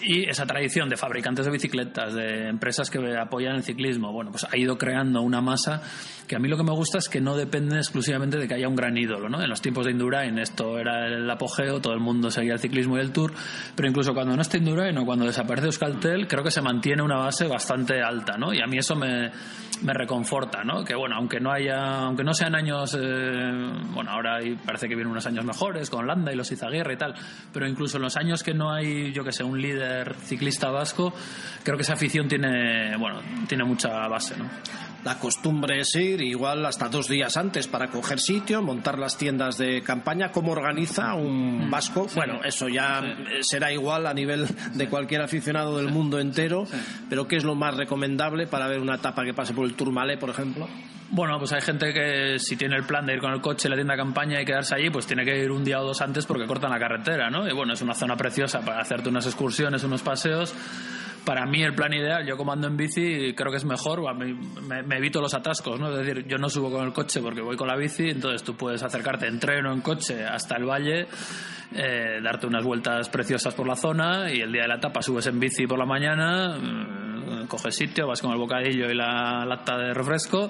Y 0.02 0.30
esa 0.30 0.46
tradición 0.46 0.88
de 0.88 0.96
fabricantes 0.96 1.46
de 1.46 1.52
bicicletas, 1.52 2.14
de 2.14 2.48
empresas 2.48 2.90
que 2.90 3.00
apoyan 3.18 3.56
el 3.56 3.64
ciclismo, 3.64 4.14
bueno, 4.14 4.32
pues 4.32 4.46
ha 4.50 4.58
ido 4.58 4.78
creando 4.78 5.22
una 5.22 5.42
masa 5.42 5.82
que 6.32 6.38
a 6.38 6.40
mí 6.40 6.48
lo 6.48 6.56
que 6.56 6.64
me 6.64 6.72
gusta 6.72 6.98
es 6.98 7.10
que 7.10 7.20
no 7.20 7.36
depende 7.36 7.76
exclusivamente 7.76 8.38
de 8.38 8.48
que 8.48 8.54
haya 8.54 8.70
un 8.70 8.76
gran 8.78 8.98
ídolo, 8.98 9.28
¿no? 9.28 9.44
En 9.44 9.50
los 9.50 9.62
tiempos 9.62 9.86
de 9.86 9.92
Indurain 9.92 10.40
esto 10.40 10.80
era 10.80 11.06
el 11.08 11.30
apogeo, 11.30 11.82
todo 11.82 11.92
el 11.92 12.00
mundo 12.00 12.32
seguía 12.32 12.54
el 12.54 12.60
ciclismo 12.60 12.96
y 12.96 13.02
el 13.02 13.12
Tour, 13.12 13.34
pero 13.76 13.90
incluso 13.90 14.14
cuando 14.14 14.34
no 14.34 14.42
está 14.42 14.58
Indurain 14.58 14.98
o 14.98 15.06
cuando 15.06 15.26
desaparece 15.26 15.66
Euskaltel, 15.68 16.30
creo 16.30 16.42
que 16.42 16.52
se 16.52 16.62
mantiene 16.62 17.04
una 17.04 17.18
base 17.18 17.48
bastante 17.48 18.01
alta, 18.02 18.38
¿no? 18.38 18.54
Y 18.54 18.62
a 18.62 18.68
mí 18.68 18.78
eso 18.78 18.96
me, 18.96 19.32
me 19.82 19.94
reconforta, 19.94 20.64
¿no? 20.64 20.84
Que 20.84 20.96
bueno, 20.96 21.16
aunque 21.16 21.40
no 21.40 21.52
haya, 21.52 22.02
aunque 22.06 22.24
no 22.24 22.34
sean 22.34 22.56
años, 22.56 22.98
eh, 23.00 23.52
bueno, 23.94 24.12
ahora 24.12 24.40
parece 24.66 24.88
que 24.88 24.96
vienen 24.96 25.12
unos 25.12 25.26
años 25.26 25.46
mejores 25.46 25.90
con 25.90 26.08
Landa 26.08 26.32
y 26.32 26.36
los 26.36 26.52
Izaguirre 26.52 26.94
y 26.94 26.98
tal, 26.98 27.16
pero 27.52 27.68
incluso 27.68 27.98
en 27.98 28.04
los 28.04 28.18
años 28.18 28.44
que 28.44 28.54
no 28.54 28.72
hay, 28.72 29.12
yo 29.12 29.24
que 29.24 29.32
sé, 29.32 29.44
un 29.44 29.62
líder 29.62 30.16
ciclista 30.16 30.70
vasco, 30.70 31.14
creo 31.64 31.78
que 31.78 31.84
esa 31.84 31.94
afición 31.94 32.28
tiene, 32.28 32.96
bueno, 32.98 33.22
tiene 33.48 33.64
mucha 33.64 34.08
base, 34.08 34.38
¿no? 34.38 34.50
La 35.04 35.18
costumbre 35.18 35.80
es 35.80 35.96
ir 35.96 36.22
igual 36.22 36.64
hasta 36.64 36.88
dos 36.88 37.08
días 37.08 37.36
antes 37.36 37.68
para 37.68 37.88
coger 37.88 38.20
sitio, 38.20 38.62
montar 38.62 39.00
las 39.00 39.18
tiendas 39.18 39.58
de 39.58 39.82
campaña. 39.82 40.32
¿Cómo 40.32 40.52
organiza 40.52 41.16
un 41.16 41.68
mm. 41.68 41.72
vasco? 41.72 42.08
Bueno, 42.14 42.42
eso 42.44 42.70
ya 42.70 43.02
será 43.42 43.74
igual 43.74 44.06
a 44.06 44.14
nivel 44.14 44.48
de 44.76 44.88
cualquier 44.90 45.22
aficionado 45.22 45.78
del 45.78 45.90
mundo 45.90 46.20
entero, 46.20 46.66
pero 47.10 47.28
¿qué 47.28 47.38
es 47.38 47.44
lo 47.44 47.56
más 47.56 47.76
recomendable 47.78 48.46
para 48.46 48.68
ver 48.68 48.80
una 48.80 48.96
etapa 48.96 49.24
que 49.24 49.34
pase 49.34 49.56
por 49.56 49.66
el 49.66 49.71
Tourmalet, 49.76 50.20
por 50.20 50.30
ejemplo? 50.30 50.68
Bueno, 51.10 51.38
pues 51.40 51.52
hay 51.52 51.62
gente 51.62 51.94
que 51.94 52.40
si 52.40 52.56
tiene 52.56 52.78
el 52.78 52.86
plan 52.86 53.06
de 53.06 53.14
ir 53.14 53.20
con 53.20 53.34
el 53.34 53.42
coche 53.42 53.68
a 53.68 53.72
la 53.72 53.76
tienda 53.76 53.98
campaña 53.98 54.42
y 54.42 54.46
quedarse 54.46 54.76
allí, 54.76 54.90
pues 54.90 55.06
tiene 55.06 55.26
que 55.26 55.38
ir 55.38 55.52
un 55.52 55.64
día 55.64 55.82
o 55.82 55.86
dos 55.86 56.02
antes 56.02 56.26
porque 56.26 56.48
cortan 56.48 56.72
la 56.72 56.80
carretera, 56.80 57.30
¿no? 57.30 57.48
Y 57.48 57.54
bueno, 57.54 57.74
es 57.74 57.82
una 57.82 57.94
zona 57.94 58.16
preciosa 58.16 58.62
para 58.62 58.80
hacerte 58.80 59.10
unas 59.10 59.26
excursiones, 59.26 59.84
unos 59.84 60.02
paseos 60.02 60.56
para 61.26 61.46
mí 61.46 61.62
el 61.62 61.76
plan 61.76 61.94
ideal, 61.94 62.26
yo 62.26 62.36
comando 62.36 62.68
en 62.68 62.78
bici, 62.78 63.34
creo 63.36 63.52
que 63.52 63.58
es 63.58 63.66
mejor, 63.66 64.02
me, 64.16 64.98
evito 64.98 65.22
los 65.22 65.34
atascos, 65.34 65.80
¿no? 65.80 65.92
Es 65.92 66.06
decir, 66.06 66.26
yo 66.28 66.38
no 66.38 66.50
subo 66.50 66.72
con 66.72 66.86
el 66.86 66.94
coche 66.94 67.22
porque 67.22 67.42
voy 67.42 67.56
con 67.56 67.68
la 67.68 67.76
bici, 67.76 68.10
entonces 68.10 68.44
tú 68.44 68.56
puedes 68.56 68.82
acercarte 68.82 69.28
en 69.28 69.40
tren 69.40 69.66
o 69.68 69.74
en 69.74 69.82
coche 69.82 70.26
hasta 70.26 70.58
el 70.58 70.66
valle, 70.66 71.08
eh, 71.74 72.20
darte 72.24 72.48
unas 72.48 72.64
vueltas 72.64 73.10
preciosas 73.10 73.54
por 73.54 73.68
la 73.68 73.76
zona 73.76 74.32
y 74.32 74.42
el 74.42 74.52
día 74.52 74.64
de 74.64 74.68
la 74.68 74.76
etapa 74.76 75.02
subes 75.02 75.28
en 75.28 75.40
bici 75.40 75.68
por 75.68 75.78
la 75.78 75.86
mañana 75.86 76.58
coges 77.52 77.76
sitio, 77.76 78.08
vas 78.08 78.22
con 78.22 78.32
el 78.32 78.38
bocadillo 78.38 78.90
y 78.90 78.96
la 78.96 79.46
lata 79.46 79.78
de 79.78 79.94
refresco. 79.94 80.50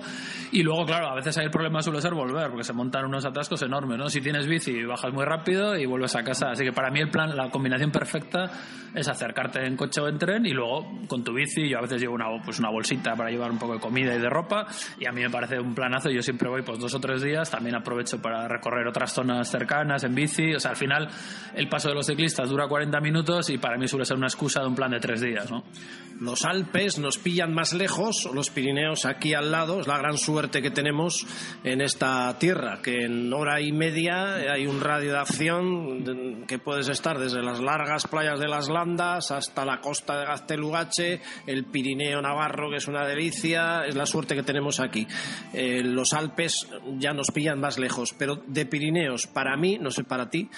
Y 0.52 0.62
luego, 0.62 0.86
claro, 0.86 1.08
a 1.08 1.16
veces 1.16 1.36
hay 1.40 1.46
el 1.46 1.52
problema 1.52 1.82
suele 1.82 2.00
ser 2.00 2.14
volver, 2.14 2.50
porque 2.50 2.64
se 2.64 2.74
montan 2.74 3.06
unos 3.06 3.26
atascos 3.26 3.62
enormes, 3.64 3.98
¿no? 3.98 4.08
Si 4.08 4.22
tienes 4.22 4.46
bici, 4.46 4.84
bajas 4.84 5.12
muy 5.12 5.26
rápido 5.26 5.76
y 5.76 5.86
vuelves 5.88 6.16
a 6.16 6.24
casa. 6.24 6.52
Así 6.52 6.64
que 6.64 6.72
para 6.72 6.92
mí 6.92 7.00
el 7.00 7.10
plan, 7.10 7.36
la 7.36 7.50
combinación 7.50 7.92
perfecta 7.92 8.52
es 8.94 9.08
acercarte 9.08 9.66
en 9.66 9.76
coche 9.76 10.02
o 10.02 10.08
en 10.08 10.18
tren 10.18 10.46
y 10.46 10.52
luego 10.52 11.00
con 11.08 11.24
tu 11.24 11.34
bici, 11.34 11.68
yo 11.68 11.80
a 11.80 11.82
veces 11.82 12.02
llevo 12.02 12.14
una, 12.14 12.26
pues 12.44 12.60
una 12.60 12.70
bolsita 12.70 13.16
para 13.16 13.32
llevar 13.32 13.50
un 13.50 13.58
poco 13.58 13.74
de 13.74 13.80
comida 13.80 14.14
y 14.14 14.20
de 14.20 14.30
ropa 14.30 14.68
y 15.00 15.08
a 15.08 15.12
mí 15.12 15.22
me 15.22 15.30
parece 15.30 15.60
un 15.60 15.74
planazo. 15.74 16.12
Yo 16.12 16.22
siempre 16.22 16.50
voy 16.50 16.62
pues 16.62 16.78
dos 16.78 16.94
o 16.94 17.00
tres 17.00 17.24
días, 17.24 17.50
también 17.50 17.76
aprovecho 17.76 18.22
para 18.22 18.48
recorrer 18.48 18.88
otras 18.88 19.12
zonas 19.12 19.50
cercanas 19.50 20.04
en 20.04 20.14
bici. 20.14 20.54
O 20.54 20.60
sea, 20.60 20.72
al 20.72 20.78
final 20.78 21.08
el 21.56 21.68
paso 21.68 21.90
de 21.90 21.96
los 21.96 22.06
ciclistas 22.06 22.50
dura 22.50 22.68
40 22.68 23.00
minutos 23.00 23.50
y 23.50 23.58
para 23.58 23.78
mí 23.78 23.88
suele 23.88 24.06
ser 24.06 24.18
una 24.18 24.28
excusa 24.28 24.62
de 24.62 24.68
un 24.68 24.76
plan 24.76 24.92
de 24.92 25.00
tres 25.00 25.22
días, 25.22 25.50
¿no? 25.50 25.64
Los 26.22 26.46
Alpes 26.46 27.00
nos 27.00 27.18
pillan 27.18 27.52
más 27.52 27.74
lejos, 27.74 28.30
los 28.32 28.52
Pirineos 28.52 29.06
aquí 29.06 29.34
al 29.34 29.50
lado, 29.50 29.80
es 29.80 29.88
la 29.88 29.98
gran 29.98 30.20
suerte 30.20 30.62
que 30.62 30.70
tenemos 30.70 31.26
en 31.64 31.82
esta 31.82 32.38
tierra, 32.38 32.80
que 32.84 33.06
en 33.06 33.34
hora 33.34 33.60
y 33.60 33.72
media 33.72 34.36
hay 34.36 34.68
un 34.68 34.82
radio 34.82 35.14
de 35.14 35.18
acción 35.18 36.46
que 36.46 36.60
puedes 36.60 36.90
estar 36.90 37.18
desde 37.18 37.42
las 37.42 37.60
largas 37.60 38.06
playas 38.06 38.40
de 38.40 38.48
las 38.48 38.70
Landas 38.70 39.32
hasta 39.32 39.66
la 39.66 39.82
costa 39.82 40.20
de 40.20 40.28
Gaztelugache, 40.28 41.22
el 41.48 41.66
Pirineo 41.66 42.22
Navarro, 42.22 42.70
que 42.70 42.78
es 42.78 42.88
una 42.88 43.04
delicia, 43.04 43.88
es 43.88 43.96
la 43.96 44.06
suerte 44.06 44.36
que 44.36 44.44
tenemos 44.44 44.80
aquí. 44.80 45.08
Eh, 45.54 45.82
los 45.84 46.14
Alpes 46.14 46.68
ya 47.00 47.14
nos 47.14 47.32
pillan 47.32 47.60
más 47.60 47.80
lejos, 47.80 48.14
pero 48.16 48.36
de 48.46 48.68
Pirineos, 48.68 49.26
para 49.26 49.58
mí, 49.58 49.80
no 49.82 49.90
sé 49.90 50.04
para 50.04 50.30
ti, 50.30 50.52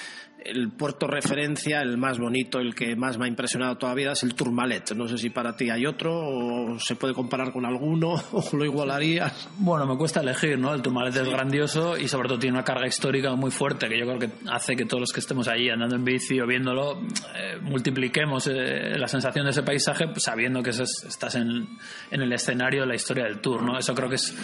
el 0.46 0.72
puerto 0.72 1.08
referencia, 1.08 1.82
el 1.82 1.98
más 1.98 2.20
bonito, 2.20 2.60
el 2.60 2.76
que 2.76 2.96
más 2.96 3.18
me 3.18 3.26
ha 3.26 3.28
impresionado 3.28 3.78
todavía 3.78 4.12
es 4.12 4.24
el 4.24 4.36
Tourmalet. 4.36 4.92
No 4.94 5.08
sé 5.08 5.18
si 5.18 5.30
para 5.30 5.56
ti 5.56 5.70
hay 5.70 5.86
otro 5.86 6.14
o 6.14 6.80
se 6.80 6.96
puede 6.96 7.14
comparar 7.14 7.52
con 7.52 7.66
alguno 7.66 8.14
o 8.32 8.44
lo 8.54 8.66
igualarías. 8.66 9.50
Bueno, 9.58 9.86
me 9.86 9.98
cuesta 9.98 10.22
elegir, 10.22 10.58
¿no? 10.58 10.74
El 10.74 10.82
Tourmalet 10.82 11.16
es 11.16 11.30
grandioso 11.30 11.98
y 11.98 12.08
sobre 12.08 12.28
todo 12.28 12.40
tiene 12.40 12.58
una 12.58 12.66
carga 12.66 12.88
histórica 12.88 13.34
muy 13.36 13.52
fuerte 13.52 13.88
que 13.88 13.98
yo 13.98 14.06
creo 14.06 14.20
que 14.20 14.30
hace 14.50 14.76
que 14.76 14.86
todos 14.86 15.02
los 15.02 15.12
que 15.12 15.20
estemos 15.20 15.48
allí 15.48 15.70
andando 15.70 15.96
en 15.96 16.04
bici 16.04 16.40
o 16.40 16.48
viéndolo 16.48 17.02
eh, 17.36 17.58
multipliquemos 17.62 18.48
eh, 18.48 18.98
la 18.98 19.08
sensación 19.08 19.46
de 19.46 19.52
ese 19.52 19.64
paisaje 19.64 20.06
sabiendo 20.18 20.62
que 20.62 20.72
estás 20.72 21.36
en, 21.36 21.68
en 22.12 22.22
el 22.22 22.34
escenario 22.34 22.82
de 22.82 22.88
la 22.88 22.96
historia 22.96 23.26
del 23.26 23.40
Tour, 23.40 23.64
¿no? 23.64 23.78
Eso 23.78 23.94
creo 23.94 24.10
que 24.10 24.16
es 24.16 24.36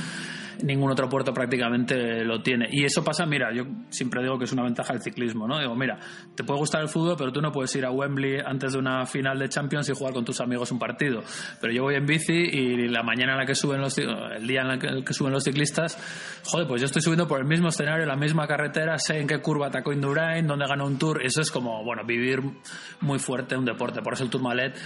ningún 0.64 0.92
otro 0.92 1.10
puerto 1.10 1.34
prácticamente 1.34 2.24
lo 2.24 2.42
tiene. 2.42 2.68
Y 2.72 2.84
eso 2.84 3.04
pasa, 3.04 3.26
mira, 3.26 3.54
yo 3.54 3.64
siempre 3.90 4.22
digo 4.22 4.38
que 4.38 4.46
es 4.46 4.52
una 4.52 4.64
ventaja 4.64 4.94
del 4.94 5.02
ciclismo, 5.02 5.48
¿no? 5.48 5.60
Digo, 5.60 5.76
mira, 5.76 6.00
te 6.36 6.44
puede 6.44 6.60
gustar 6.60 6.82
el 6.82 6.90
fútbol, 6.90 7.16
pero 7.18 7.32
tú 7.32 7.42
no 7.42 7.52
puedes 7.52 7.76
ir 7.76 7.86
a 7.86 7.92
Wembley 7.92 8.40
antes 8.46 8.74
de 8.74 8.80
una 8.80 9.06
final 9.06 9.40
de 9.40 9.50
Champions 9.50 9.90
y 9.90 9.94
jugar 9.94 10.14
con 10.14 10.26
tus 10.26 10.42
amigos 10.42 10.72
un 10.72 10.80
partido. 10.80 11.22
Pero 11.62 11.74
yo 11.74 11.84
voy 11.84 11.96
en 11.96 12.06
bici 12.06 12.34
y 12.34 12.88
la 12.88 13.04
mañana 13.04 13.34
en 13.34 13.40
la 13.40 13.46
que 13.46 13.56
suben 13.56 13.82
los, 13.82 13.98
el 13.98 14.48
día 14.48 14.62
en 14.62 14.72
el 14.72 15.04
que 15.04 15.14
suben 15.14 15.34
los 15.34 15.44
ciclistas, 15.44 15.98
joder, 16.46 16.68
pues 16.68 16.82
yo 16.82 16.86
estoy 16.86 17.02
subiendo 17.02 17.28
por 17.28 17.40
el 17.40 17.46
mismo 17.46 17.70
escenario, 17.70 18.06
la 18.06 18.16
misma 18.16 18.48
carretera, 18.48 18.98
sé 18.98 19.20
en 19.20 19.28
qué 19.28 19.40
curva 19.40 19.68
atacó 19.68 19.94
Indurain, 19.94 20.46
dónde 20.48 20.66
ganó 20.68 20.86
un 20.86 20.98
tour. 20.98 21.22
Eso 21.24 21.42
es 21.42 21.52
como, 21.52 21.84
bueno, 21.84 22.04
vivir 22.06 22.42
muy 23.02 23.20
fuerte 23.20 23.56
un 23.56 23.66
deporte. 23.66 24.02
Por 24.02 24.14
eso 24.14 24.24
el 24.24 24.30
Tourmalet 24.30 24.78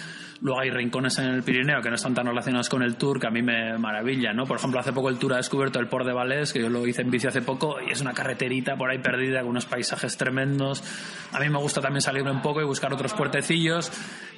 Luego 0.43 0.59
hay 0.59 0.71
rincones 0.71 1.17
en 1.19 1.27
el 1.27 1.41
Pirineo 1.41 1.81
que 1.81 1.87
no 1.87 1.95
están 1.95 2.13
tan 2.13 2.25
relacionados 2.25 2.67
con 2.67 2.83
el 2.83 2.97
Tour 2.97 3.17
que 3.17 3.27
a 3.27 3.29
mí 3.29 3.41
me 3.41 3.77
maravilla, 3.77 4.33
¿no? 4.33 4.43
Por 4.43 4.57
ejemplo, 4.57 4.77
hace 4.77 4.91
poco 4.91 5.07
el 5.07 5.17
Tour 5.17 5.35
ha 5.35 5.37
descubierto 5.37 5.62
el 5.63 5.87
Port 5.87 6.05
de 6.05 6.13
Valés, 6.13 6.53
que 6.53 6.59
yo 6.59 6.69
lo 6.69 6.85
hice 6.85 7.01
en 7.01 7.11
bici 7.11 7.27
hace 7.27 7.41
poco, 7.41 7.77
y 7.81 7.91
es 7.91 8.01
una 8.01 8.13
carreterita 8.13 8.75
por 8.75 8.89
ahí 8.89 8.99
perdida 8.99 9.41
con 9.41 9.49
unos 9.49 9.65
paisajes 9.65 10.17
tremendos. 10.17 10.83
A 11.31 11.39
mí 11.39 11.49
me 11.49 11.59
gusta 11.59 11.81
también 11.81 12.01
salirme 12.01 12.31
un 12.31 12.41
poco 12.41 12.61
y 12.61 12.65
buscar 12.65 12.93
otros 12.93 13.13
puertecillos 13.13 13.91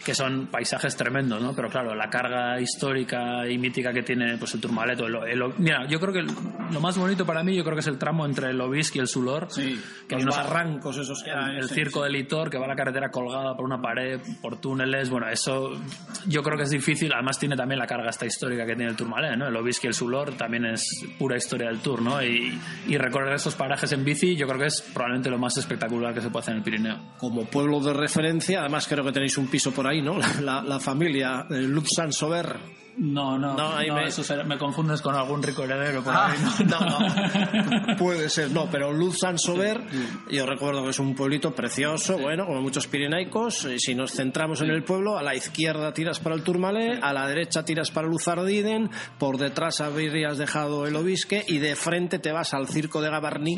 que 0.06 0.14
son 0.14 0.48
paisajes 0.48 0.96
tremendos, 0.96 1.42
¿no? 1.42 1.56
Pero 1.56 1.68
claro, 1.70 1.96
la 1.96 2.10
carga 2.10 2.60
histórica 2.62 3.48
y 3.50 3.58
mítica 3.58 3.92
que 3.92 4.04
tiene 4.04 4.38
pues 4.38 4.54
el 4.54 4.62
Tourmalet. 4.62 5.00
mira, 5.58 5.88
yo 5.88 6.00
creo 6.00 6.14
que 6.14 6.22
lo 6.72 6.80
más 6.80 6.96
bonito 6.98 7.26
para 7.26 7.44
mí, 7.44 7.56
yo 7.56 7.64
creo 7.64 7.76
que 7.76 7.80
es 7.80 7.88
el 7.88 7.98
tramo 7.98 8.24
entre 8.26 8.52
el 8.52 8.62
Obisque 8.62 9.00
y 9.00 9.02
el 9.02 9.08
Sulor. 9.08 9.48
Sí, 9.50 9.82
que 10.08 10.18
los 10.18 10.36
barrancos 10.36 10.98
esos 10.98 11.24
que 11.24 11.32
El, 11.32 11.58
el 11.58 11.70
circo 11.70 12.04
del 12.04 12.14
Litor, 12.14 12.52
que 12.52 12.60
va 12.60 12.66
a 12.66 12.68
la 12.68 12.76
carretera 12.76 13.10
colgada 13.10 13.56
por 13.56 13.66
una 13.66 13.82
pared, 13.82 14.20
por 14.42 14.62
túneles, 14.62 15.10
bueno, 15.10 15.28
eso 15.28 15.72
yo 16.28 16.44
creo 16.44 16.56
que 16.56 16.64
es 16.64 16.72
difícil. 16.72 17.12
Además 17.12 17.40
tiene 17.40 17.56
también 17.56 17.80
la 17.80 17.88
carga 17.88 18.10
esta 18.10 18.28
histórica 18.28 18.66
que 18.66 18.76
tiene 18.76 18.92
el 18.92 18.96
Tourmalet, 18.96 19.38
¿no? 19.38 19.48
El 19.48 19.56
Obisque 19.56 19.88
y 19.88 19.90
el 19.90 19.96
Sulor 19.96 20.34
también 20.34 20.66
es 20.66 21.04
pura 21.18 21.38
historia 21.38 21.68
del 21.68 21.80
Tour, 21.80 22.02
¿no? 22.02 22.22
Y, 22.24 22.60
y 22.88 22.98
recorrer 22.98 23.34
esos 23.34 23.56
parajes 23.56 23.92
en 23.92 24.04
bici 24.04 24.36
yo 24.36 24.48
creo 24.48 24.60
que 24.60 24.68
es 24.68 24.82
probablemente 24.82 25.30
lo 25.30 25.38
más 25.38 25.58
espectacular 25.58 26.14
que 26.14 26.22
se 26.22 26.30
puede 26.30 26.42
hacer 26.42 26.54
en 26.54 26.58
el 26.60 26.64
Pirineo. 26.64 27.00
Como 27.18 27.46
pueblo 27.46 27.80
de 27.80 27.94
referencia, 27.94 28.62
además 28.62 28.88
creo 28.88 29.04
que 29.04 29.12
tenéis 29.12 29.38
un 29.38 29.48
piso 29.48 29.72
por 29.72 29.88
ahí, 29.88 30.02
¿no? 30.02 30.18
La, 30.42 30.62
la, 30.62 30.80
familia 30.80 31.46
eh, 31.50 31.62
Lutz 31.62 31.90
Sober 32.96 33.06
no, 33.16 33.38
no, 33.38 33.56
no, 33.56 33.76
me... 33.76 34.44
me 34.46 34.58
confundes 34.58 35.02
con 35.02 35.16
algún 35.16 35.44
rico 35.44 35.64
heredero 35.64 36.02
por 36.02 36.14
ah, 36.16 36.34
No, 36.66 36.80
no, 36.80 37.98
puede 37.98 38.30
ser, 38.30 38.52
no, 38.52 38.70
pero 38.72 38.94
Luz 38.94 39.20
Sansover, 39.20 39.82
yo 40.32 40.46
recuerdo 40.46 40.84
que 40.84 40.92
es 40.92 41.00
un 41.00 41.14
pueblito 41.14 41.54
precioso, 41.54 42.18
bueno, 42.18 42.46
como 42.46 42.62
muchos 42.62 42.88
pirenaicos. 42.88 43.68
Si 43.78 43.96
nos 43.96 44.14
centramos 44.14 44.62
en 44.62 44.70
el 44.70 44.84
pueblo, 44.84 45.18
a 45.18 45.24
la 45.24 45.36
izquierda 45.36 45.94
tiras 45.94 46.20
para 46.20 46.36
el 46.36 46.44
Turmalé, 46.44 47.00
a 47.02 47.12
la 47.12 47.28
derecha 47.28 47.66
tiras 47.66 47.92
para 47.92 48.08
Luzardiden, 48.08 48.90
por 49.20 49.38
detrás 49.38 49.82
habrías 49.82 50.38
dejado 50.38 50.88
el 50.88 50.96
Obisque 50.96 51.44
y 51.48 51.58
de 51.58 51.76
frente 51.76 52.20
te 52.20 52.32
vas 52.32 52.54
al 52.54 52.68
circo 52.68 53.02
de 53.02 53.10
Gabarní, 53.10 53.58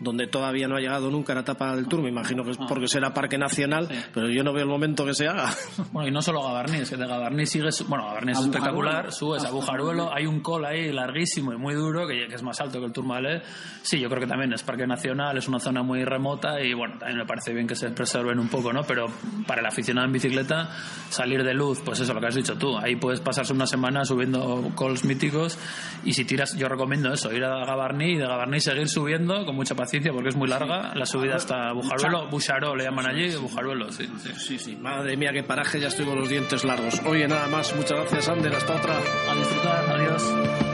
donde 0.00 0.26
todavía 0.26 0.68
no 0.68 0.76
ha 0.76 0.80
llegado 0.80 1.10
nunca 1.10 1.34
la 1.34 1.40
etapa 1.40 1.74
del 1.74 1.88
Tour. 1.88 2.02
Me 2.02 2.10
imagino 2.10 2.44
que 2.44 2.50
es 2.50 2.58
ah. 2.60 2.66
porque 2.68 2.88
será 2.88 3.14
Parque 3.14 3.38
Nacional, 3.38 3.88
pero 4.12 4.28
yo 4.28 4.44
no 4.44 4.52
veo 4.52 4.64
el 4.64 4.70
momento 4.70 5.06
que 5.06 5.14
se 5.14 5.26
haga. 5.26 5.50
Bueno, 5.92 6.08
y 6.08 6.12
no 6.12 6.20
solo 6.20 6.42
Gabarní, 6.42 6.78
es 6.78 6.90
que 6.90 6.96
de 6.96 7.06
Gabarní 7.06 7.46
sigues, 7.46 7.86
bueno, 7.88 8.04
Gabarní 8.06 8.32
es 8.32 8.38
espectacular 8.38 8.73
subes 9.10 9.44
a 9.44 9.50
Bujaruelo, 9.50 10.12
hay 10.14 10.26
un 10.26 10.40
col 10.40 10.64
ahí 10.64 10.92
larguísimo 10.92 11.52
y 11.52 11.56
muy 11.56 11.74
duro, 11.74 12.06
que, 12.06 12.24
es 12.24 12.42
más 12.42 12.60
alto 12.60 12.80
que 12.80 12.86
el 12.86 12.92
Tourmalet. 12.92 13.44
Sí, 13.82 13.98
yo 13.98 14.08
creo 14.08 14.20
que 14.20 14.26
también 14.26 14.52
es 14.52 14.62
parque 14.62 14.86
nacional, 14.86 15.36
es 15.36 15.48
una 15.48 15.58
zona 15.58 15.82
muy 15.82 16.04
remota 16.04 16.60
y 16.60 16.74
bueno, 16.74 16.98
también 16.98 17.18
me 17.18 17.26
parece 17.26 17.52
bien 17.52 17.66
que 17.66 17.74
se 17.74 17.90
preserven 17.90 18.38
un 18.38 18.48
poco, 18.48 18.72
¿no? 18.72 18.82
Pero 18.82 19.06
para 19.46 19.60
el 19.60 19.66
aficionado 19.66 20.06
en 20.06 20.12
bicicleta, 20.12 20.70
salir 21.10 21.42
de 21.42 21.54
luz, 21.54 21.80
pues 21.84 22.00
eso, 22.00 22.14
lo 22.14 22.20
que 22.20 22.26
has 22.26 22.34
dicho 22.34 22.56
tú, 22.56 22.76
ahí 22.76 22.96
puedes 22.96 23.20
pasarse 23.20 23.52
una 23.52 23.66
semana 23.66 24.04
subiendo 24.04 24.72
cols 24.74 25.04
míticos 25.04 25.58
y 26.04 26.12
si 26.12 26.24
tiras, 26.24 26.56
yo 26.56 26.68
recomiendo 26.68 27.12
eso, 27.12 27.32
ir 27.32 27.44
a 27.44 27.64
Gabarní 27.64 28.12
y 28.12 28.16
de 28.16 28.26
Gabarní 28.26 28.60
seguir 28.60 28.88
subiendo 28.88 29.44
con 29.44 29.54
mucha 29.56 29.74
paciencia 29.74 30.12
porque 30.12 30.30
es 30.30 30.36
muy 30.36 30.48
larga, 30.48 30.94
la 30.94 31.06
subida 31.06 31.36
hasta 31.36 31.72
Bujaruelo, 31.72 32.28
Bucharó 32.28 32.74
le 32.74 32.84
llaman 32.84 33.06
allí, 33.06 33.34
Bujaruelo, 33.36 33.90
sí, 33.90 34.08
sí. 34.18 34.30
Sí, 34.36 34.58
sí, 34.58 34.76
madre 34.76 35.16
mía, 35.16 35.30
qué 35.32 35.42
paraje, 35.42 35.80
ya 35.80 35.88
estoy 35.88 36.04
con 36.04 36.18
los 36.18 36.28
dientes 36.28 36.64
largos. 36.64 37.00
Oye, 37.06 37.26
nada 37.26 37.46
más, 37.48 37.74
muchas 37.74 37.98
gracias, 37.98 38.28
Ander, 38.28 38.54
hasta 38.64 38.74
otra. 38.74 38.98
A 39.30 39.34
disfrutar, 39.34 39.90
adiós. 39.90 40.73